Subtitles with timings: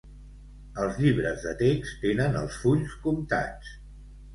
[0.85, 3.81] Els llibres de text tenen els fulls comptats.